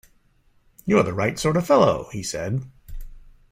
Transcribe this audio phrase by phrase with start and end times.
[0.83, 2.63] “You’re the right sort of fellow,” he said.